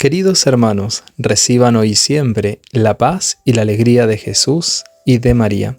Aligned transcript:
Queridos 0.00 0.46
hermanos, 0.46 1.02
reciban 1.16 1.74
hoy 1.74 1.96
siempre 1.96 2.60
la 2.70 2.98
paz 2.98 3.40
y 3.44 3.54
la 3.54 3.62
alegría 3.62 4.06
de 4.06 4.16
Jesús 4.16 4.84
y 5.04 5.18
de 5.18 5.34
María. 5.34 5.76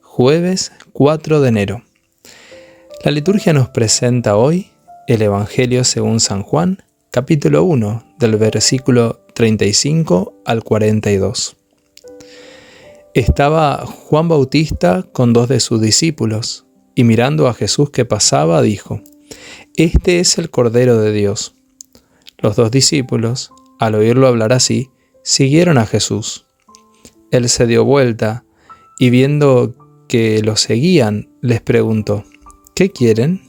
Jueves 0.00 0.72
4 0.94 1.42
de 1.42 1.48
enero. 1.50 1.82
La 3.04 3.10
liturgia 3.10 3.52
nos 3.52 3.68
presenta 3.68 4.36
hoy 4.38 4.70
el 5.06 5.20
Evangelio 5.20 5.84
según 5.84 6.20
San 6.20 6.42
Juan, 6.42 6.82
capítulo 7.10 7.64
1, 7.64 8.14
del 8.18 8.36
versículo 8.36 9.20
35 9.34 10.32
al 10.46 10.64
42. 10.64 11.54
Estaba 13.12 13.84
Juan 13.84 14.28
Bautista 14.28 15.02
con 15.12 15.34
dos 15.34 15.50
de 15.50 15.60
sus 15.60 15.78
discípulos, 15.78 16.64
y 16.94 17.04
mirando 17.04 17.46
a 17.48 17.52
Jesús 17.52 17.90
que 17.90 18.06
pasaba, 18.06 18.62
dijo, 18.62 19.02
Este 19.76 20.20
es 20.20 20.38
el 20.38 20.48
Cordero 20.48 20.98
de 20.98 21.12
Dios. 21.12 21.54
Los 22.42 22.56
dos 22.56 22.70
discípulos, 22.70 23.52
al 23.78 23.94
oírlo 23.94 24.26
hablar 24.26 24.52
así, 24.52 24.90
siguieron 25.22 25.78
a 25.78 25.86
Jesús. 25.86 26.46
Él 27.30 27.48
se 27.48 27.66
dio 27.66 27.84
vuelta 27.84 28.44
y 28.98 29.10
viendo 29.10 29.74
que 30.08 30.42
lo 30.42 30.56
seguían, 30.56 31.30
les 31.40 31.60
preguntó, 31.60 32.24
¿qué 32.74 32.90
quieren? 32.90 33.42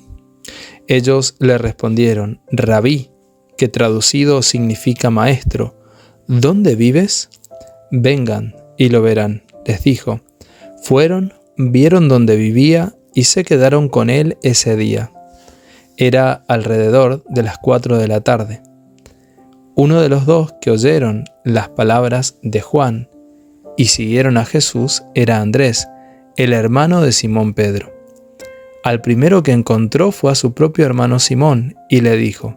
Ellos 0.88 1.36
le 1.40 1.58
respondieron, 1.58 2.42
Rabí, 2.52 3.10
que 3.58 3.68
traducido 3.68 4.42
significa 4.42 5.10
maestro, 5.10 5.76
¿dónde 6.28 6.76
vives? 6.76 7.30
Vengan 7.91 8.55
y 8.78 8.90
lo 8.90 9.02
verán, 9.02 9.44
les 9.66 9.84
dijo. 9.84 10.22
Fueron, 10.84 11.34
vieron 11.57 12.10
dónde 12.10 12.35
vivía 12.35 12.94
y 13.13 13.26
se 13.26 13.44
quedaron 13.44 13.90
con 13.90 14.10
él 14.10 14.38
ese 14.44 14.76
día. 14.76 15.12
Era 15.98 16.44
alrededor 16.48 17.24
de 17.30 17.44
las 17.44 17.57
cuatro 17.57 17.98
de 17.98 18.07
la 18.07 18.22
tarde. 18.22 18.62
Uno 19.76 20.02
de 20.02 20.10
los 20.10 20.27
dos 20.27 20.54
que 20.62 20.70
oyeron 20.70 21.26
las 21.43 21.70
palabras 21.70 22.38
de 22.43 22.62
Juan 22.62 23.10
y 23.76 23.85
siguieron 23.85 24.38
a 24.38 24.46
Jesús 24.46 25.04
era 25.16 25.41
Andrés, 25.41 25.88
el 26.38 26.54
hermano 26.54 27.02
de 27.02 27.12
Simón 27.12 27.55
Pedro. 27.55 27.91
Al 28.84 29.01
primero 29.01 29.41
que 29.41 29.51
encontró 29.51 30.12
fue 30.12 30.32
a 30.32 30.35
su 30.35 30.54
propio 30.54 30.85
hermano 30.85 31.18
Simón 31.18 31.76
y 31.90 32.01
le 32.01 32.18
dijo, 32.18 32.55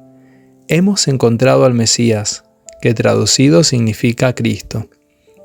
Hemos 0.69 1.09
encontrado 1.09 1.65
al 1.65 1.73
Mesías, 1.73 2.45
que 2.83 2.93
traducido 2.93 3.65
significa 3.65 4.35
Cristo. 4.35 4.91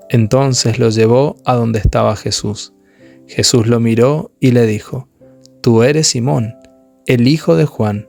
Entonces 0.09 0.77
lo 0.77 0.89
llevó 0.89 1.37
a 1.45 1.53
donde 1.53 1.79
estaba 1.79 2.17
Jesús. 2.17 2.73
Jesús 3.27 3.67
lo 3.67 3.79
miró 3.79 4.31
y 4.41 4.51
le 4.51 4.65
dijo, 4.65 5.07
Tú 5.61 5.83
eres 5.83 6.07
Simón, 6.07 6.55
el 7.05 7.29
hijo 7.29 7.55
de 7.55 7.65
Juan, 7.65 8.07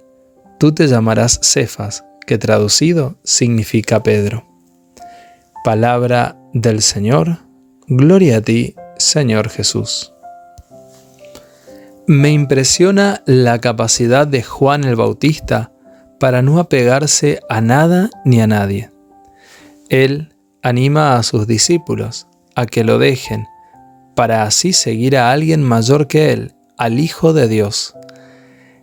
tú 0.58 0.72
te 0.72 0.88
llamarás 0.88 1.38
Cefas, 1.42 2.04
traducido 2.38 3.16
significa 3.24 4.02
Pedro. 4.02 4.44
Palabra 5.64 6.36
del 6.52 6.82
Señor, 6.82 7.38
gloria 7.86 8.38
a 8.38 8.40
ti, 8.40 8.74
Señor 8.98 9.48
Jesús. 9.48 10.12
Me 12.06 12.30
impresiona 12.30 13.22
la 13.26 13.60
capacidad 13.60 14.26
de 14.26 14.42
Juan 14.42 14.84
el 14.84 14.96
Bautista 14.96 15.72
para 16.18 16.42
no 16.42 16.58
apegarse 16.58 17.40
a 17.48 17.60
nada 17.60 18.10
ni 18.24 18.40
a 18.40 18.46
nadie. 18.46 18.90
Él 19.88 20.34
anima 20.62 21.16
a 21.16 21.22
sus 21.22 21.46
discípulos 21.46 22.26
a 22.54 22.66
que 22.66 22.84
lo 22.84 22.98
dejen, 22.98 23.46
para 24.14 24.44
así 24.44 24.72
seguir 24.72 25.16
a 25.16 25.32
alguien 25.32 25.62
mayor 25.62 26.06
que 26.06 26.32
él, 26.32 26.54
al 26.76 26.98
Hijo 26.98 27.32
de 27.32 27.48
Dios. 27.48 27.94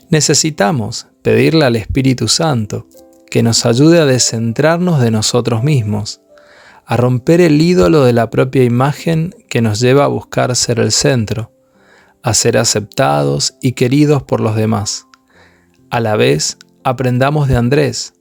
Necesitamos 0.09 1.07
pedirle 1.22 1.66
al 1.66 1.75
Espíritu 1.75 2.28
Santo 2.28 2.88
que 3.29 3.44
nos 3.44 3.66
ayude 3.66 4.00
a 4.00 4.06
descentrarnos 4.06 5.01
de 5.01 5.12
nosotros 5.12 5.63
mismos, 5.63 6.22
a 6.85 6.97
romper 6.97 7.41
el 7.41 7.62
ídolo 7.62 8.03
de 8.03 8.13
la 8.13 8.29
propia 8.29 8.63
imagen 8.63 9.35
que 9.50 9.62
nos 9.62 9.79
lleva 9.79 10.06
a 10.06 10.07
buscar 10.07 10.56
ser 10.56 10.79
el 10.79 10.91
centro, 10.91 11.51
a 12.23 12.34
ser 12.34 12.57
aceptados 12.57 13.56
y 13.62 13.73
queridos 13.73 14.23
por 14.23 14.41
los 14.41 14.56
demás. 14.56 15.06
A 15.90 16.00
la 16.00 16.16
vez, 16.16 16.57
aprendamos 16.84 17.47
de 17.47 17.56
Andrés. 17.56 18.13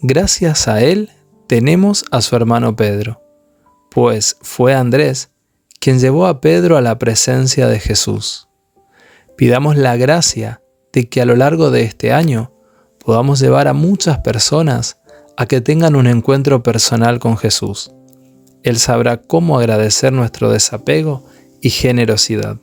Gracias 0.00 0.68
a 0.68 0.80
él 0.82 1.10
tenemos 1.46 2.04
a 2.10 2.20
su 2.20 2.36
hermano 2.36 2.76
Pedro, 2.76 3.22
pues 3.90 4.36
fue 4.42 4.74
Andrés 4.74 5.30
quien 5.86 6.00
llevó 6.00 6.26
a 6.26 6.40
Pedro 6.40 6.76
a 6.76 6.80
la 6.80 6.98
presencia 6.98 7.68
de 7.68 7.78
Jesús. 7.78 8.48
Pidamos 9.36 9.76
la 9.76 9.96
gracia 9.96 10.60
de 10.92 11.08
que 11.08 11.20
a 11.20 11.24
lo 11.24 11.36
largo 11.36 11.70
de 11.70 11.82
este 11.82 12.12
año 12.12 12.52
podamos 13.06 13.38
llevar 13.38 13.68
a 13.68 13.72
muchas 13.72 14.18
personas 14.18 14.98
a 15.36 15.46
que 15.46 15.60
tengan 15.60 15.94
un 15.94 16.08
encuentro 16.08 16.64
personal 16.64 17.20
con 17.20 17.36
Jesús. 17.36 17.92
Él 18.64 18.78
sabrá 18.80 19.22
cómo 19.22 19.60
agradecer 19.60 20.12
nuestro 20.12 20.50
desapego 20.50 21.24
y 21.62 21.70
generosidad. 21.70 22.56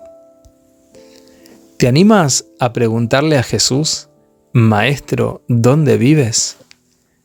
¿Te 1.77 1.87
animas 1.87 2.45
a 2.59 2.73
preguntarle 2.73 3.37
a 3.37 3.43
Jesús, 3.43 4.09
Maestro, 4.51 5.43
¿dónde 5.47 5.97
vives? 5.97 6.57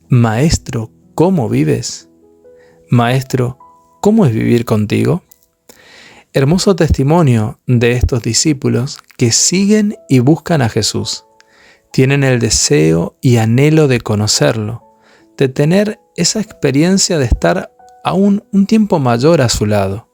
Maestro, 0.08 0.92
¿cómo 1.16 1.48
vives? 1.48 2.08
Maestro, 2.88 3.58
¿cómo 4.00 4.26
es 4.26 4.32
vivir 4.32 4.64
contigo? 4.64 5.24
Hermoso 6.32 6.76
testimonio 6.76 7.58
de 7.66 7.92
estos 7.92 8.22
discípulos 8.22 9.00
que 9.16 9.32
siguen 9.32 9.96
y 10.08 10.20
buscan 10.20 10.62
a 10.62 10.68
Jesús 10.68 11.24
tienen 11.98 12.22
el 12.22 12.38
deseo 12.38 13.16
y 13.20 13.38
anhelo 13.38 13.88
de 13.88 14.00
conocerlo, 14.00 14.84
de 15.36 15.48
tener 15.48 15.98
esa 16.14 16.40
experiencia 16.40 17.18
de 17.18 17.24
estar 17.24 17.72
aún 18.04 18.44
un 18.52 18.66
tiempo 18.66 19.00
mayor 19.00 19.40
a 19.40 19.48
su 19.48 19.66
lado. 19.66 20.08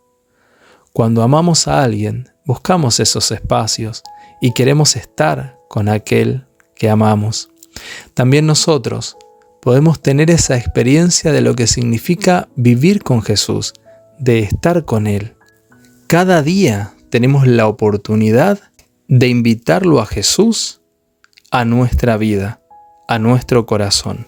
Cuando 0.94 1.20
amamos 1.20 1.68
a 1.68 1.82
alguien, 1.82 2.30
buscamos 2.46 3.00
esos 3.00 3.30
espacios 3.32 4.02
y 4.40 4.54
queremos 4.54 4.96
estar 4.96 5.58
con 5.68 5.90
aquel 5.90 6.46
que 6.74 6.88
amamos. 6.88 7.50
También 8.14 8.46
nosotros 8.46 9.18
podemos 9.60 10.00
tener 10.00 10.30
esa 10.30 10.56
experiencia 10.56 11.32
de 11.32 11.42
lo 11.42 11.54
que 11.54 11.66
significa 11.66 12.48
vivir 12.56 13.02
con 13.02 13.20
Jesús, 13.20 13.74
de 14.18 14.38
estar 14.38 14.86
con 14.86 15.06
Él. 15.06 15.36
Cada 16.06 16.40
día 16.40 16.94
tenemos 17.10 17.46
la 17.46 17.68
oportunidad 17.68 18.58
de 19.06 19.28
invitarlo 19.28 20.00
a 20.00 20.06
Jesús 20.06 20.80
a 21.54 21.64
nuestra 21.64 22.16
vida, 22.16 22.60
a 23.06 23.20
nuestro 23.20 23.64
corazón. 23.64 24.26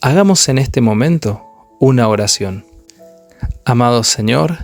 Hagamos 0.00 0.48
en 0.48 0.58
este 0.58 0.80
momento 0.80 1.46
una 1.78 2.08
oración. 2.08 2.66
Amado 3.64 4.02
Señor, 4.02 4.58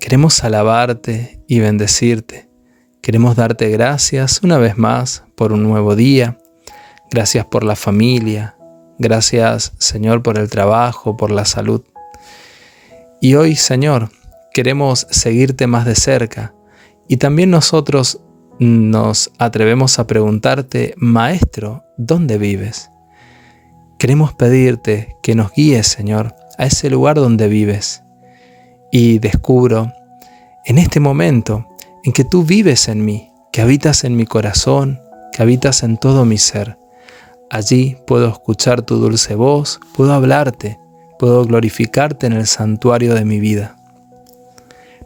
queremos 0.00 0.44
alabarte 0.44 1.40
y 1.48 1.60
bendecirte. 1.60 2.50
Queremos 3.00 3.36
darte 3.36 3.70
gracias 3.70 4.42
una 4.42 4.58
vez 4.58 4.76
más 4.76 5.24
por 5.34 5.54
un 5.54 5.62
nuevo 5.62 5.96
día. 5.96 6.36
Gracias 7.10 7.46
por 7.46 7.64
la 7.64 7.74
familia. 7.74 8.54
Gracias, 8.98 9.72
Señor, 9.78 10.22
por 10.22 10.36
el 10.36 10.50
trabajo, 10.50 11.16
por 11.16 11.30
la 11.30 11.46
salud. 11.46 11.84
Y 13.18 13.34
hoy, 13.34 13.56
Señor, 13.56 14.10
queremos 14.52 15.06
seguirte 15.08 15.66
más 15.66 15.86
de 15.86 15.94
cerca. 15.94 16.52
Y 17.08 17.16
también 17.16 17.50
nosotros 17.50 18.20
nos 18.60 19.32
atrevemos 19.38 19.98
a 19.98 20.06
preguntarte, 20.06 20.94
Maestro, 20.98 21.82
¿dónde 21.96 22.36
vives? 22.36 22.90
Queremos 23.98 24.34
pedirte 24.34 25.16
que 25.22 25.34
nos 25.34 25.50
guíes, 25.52 25.86
Señor, 25.86 26.36
a 26.58 26.66
ese 26.66 26.90
lugar 26.90 27.16
donde 27.16 27.48
vives. 27.48 28.02
Y 28.92 29.18
descubro 29.18 29.90
en 30.66 30.76
este 30.76 31.00
momento 31.00 31.66
en 32.04 32.12
que 32.12 32.24
tú 32.24 32.44
vives 32.44 32.88
en 32.88 33.02
mí, 33.02 33.32
que 33.50 33.62
habitas 33.62 34.04
en 34.04 34.14
mi 34.14 34.26
corazón, 34.26 35.00
que 35.32 35.42
habitas 35.42 35.82
en 35.82 35.96
todo 35.96 36.26
mi 36.26 36.36
ser. 36.36 36.78
Allí 37.48 37.96
puedo 38.06 38.28
escuchar 38.28 38.82
tu 38.82 38.96
dulce 38.96 39.36
voz, 39.36 39.80
puedo 39.94 40.12
hablarte, 40.12 40.78
puedo 41.18 41.46
glorificarte 41.46 42.26
en 42.26 42.34
el 42.34 42.46
santuario 42.46 43.14
de 43.14 43.24
mi 43.24 43.40
vida. 43.40 43.76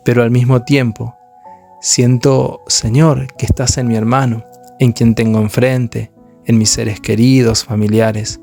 Pero 0.05 0.25
al 0.25 0.32
mismo 0.32 0.64
tiempo, 0.64 1.17
Siento, 1.86 2.62
Señor, 2.66 3.26
que 3.36 3.44
estás 3.44 3.76
en 3.76 3.88
mi 3.88 3.94
hermano, 3.94 4.42
en 4.78 4.92
quien 4.92 5.14
tengo 5.14 5.38
enfrente, 5.38 6.10
en 6.46 6.56
mis 6.56 6.70
seres 6.70 6.98
queridos, 6.98 7.62
familiares. 7.62 8.40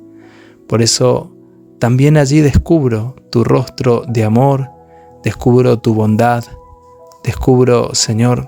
Por 0.67 0.83
eso 0.83 1.35
también 1.79 2.17
allí 2.17 2.41
descubro 2.41 3.15
tu 3.31 3.43
rostro 3.43 4.03
de 4.07 4.23
amor, 4.23 4.69
descubro 5.23 5.79
tu 5.79 5.95
bondad, 5.95 6.43
descubro, 7.23 7.95
Señor, 7.95 8.47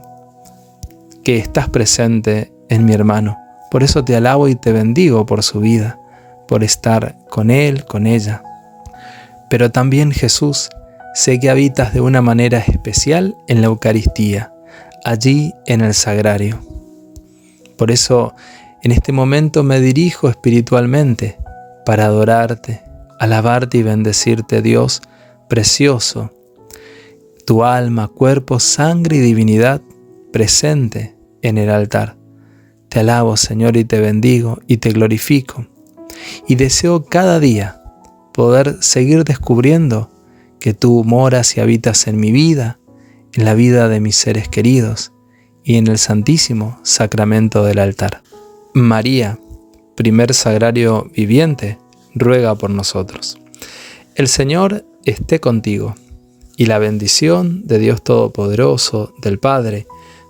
que 1.24 1.38
estás 1.38 1.70
presente 1.70 2.54
en 2.70 2.86
mi 2.86 2.94
hermano. 2.94 3.36
Por 3.72 3.82
eso 3.82 4.06
te 4.06 4.16
alabo 4.16 4.48
y 4.48 4.54
te 4.54 4.72
bendigo 4.72 5.26
por 5.26 5.42
su 5.42 5.60
vida, 5.60 6.00
por 6.48 6.64
estar 6.64 7.18
con 7.32 7.50
él, 7.50 7.84
con 7.86 8.06
ella. 8.06 8.44
Pero 9.50 9.72
también 9.72 10.12
Jesús, 10.12 10.70
sé 11.16 11.40
que 11.40 11.50
habitas 11.50 11.96
de 11.96 12.02
una 12.02 12.22
manera 12.22 12.60
especial 12.60 13.36
en 13.48 13.62
la 13.62 13.68
Eucaristía 13.68 14.53
allí 15.04 15.54
en 15.66 15.82
el 15.82 15.94
sagrario. 15.94 16.60
Por 17.78 17.92
eso 17.92 18.34
en 18.84 18.92
este 18.92 19.12
momento 19.12 19.64
me 19.64 19.80
dirijo 19.80 20.30
espiritualmente 20.30 21.38
para 21.86 22.06
adorarte, 22.06 22.82
alabarte 23.20 23.78
y 23.78 23.84
bendecirte, 23.84 24.62
Dios 24.62 25.02
precioso, 25.50 26.32
tu 27.46 27.64
alma, 27.64 28.08
cuerpo, 28.08 28.60
sangre 28.60 29.18
y 29.18 29.20
divinidad 29.20 29.82
presente 30.32 31.16
en 31.42 31.58
el 31.58 31.70
altar. 31.70 32.16
Te 32.90 33.00
alabo, 33.00 33.38
Señor, 33.38 33.78
y 33.78 33.86
te 33.86 34.00
bendigo 34.00 34.60
y 34.68 34.78
te 34.78 34.92
glorifico. 34.92 35.68
Y 36.48 36.56
deseo 36.56 37.06
cada 37.06 37.40
día 37.40 37.82
poder 38.34 38.78
seguir 38.82 39.24
descubriendo 39.24 40.10
que 40.60 40.74
tú 40.74 41.04
moras 41.04 41.58
y 41.58 41.62
habitas 41.62 42.08
en 42.08 42.20
mi 42.20 42.32
vida, 42.32 42.80
en 43.34 43.46
la 43.46 43.54
vida 43.54 43.90
de 43.90 44.00
mis 44.00 44.16
seres 44.16 44.48
queridos 44.48 45.12
y 45.64 45.76
en 45.76 45.88
el 45.88 45.98
santísimo 45.98 46.80
sacramento 46.84 47.64
del 47.64 47.80
altar. 47.80 48.24
María, 48.74 49.40
primer 49.96 50.34
sagrario 50.34 51.10
viviente, 51.16 51.78
ruega 52.14 52.56
por 52.56 52.70
nosotros. 52.70 53.40
El 54.16 54.28
Señor 54.28 54.86
esté 55.06 55.40
contigo, 55.40 55.96
y 56.58 56.68
la 56.68 56.80
bendición 56.80 57.66
de 57.66 57.80
Dios 57.80 58.04
Todopoderoso, 58.04 59.14
del 59.22 59.40
Padre, 59.40 59.88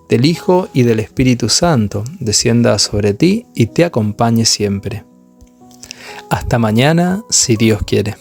del 0.09 0.25
Hijo 0.25 0.69
y 0.73 0.83
del 0.83 0.99
Espíritu 0.99 1.49
Santo 1.49 2.03
descienda 2.19 2.77
sobre 2.79 3.13
ti 3.13 3.45
y 3.55 3.67
te 3.67 3.83
acompañe 3.83 4.45
siempre. 4.45 5.03
Hasta 6.29 6.59
mañana, 6.59 7.23
si 7.29 7.55
Dios 7.55 7.81
quiere. 7.85 8.15